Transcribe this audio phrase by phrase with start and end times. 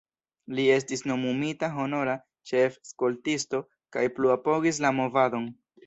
[0.59, 2.17] Li estis nomumita honora
[2.53, 3.63] ĉef-skoltisto
[3.97, 5.53] kaj plu apogis la movadon.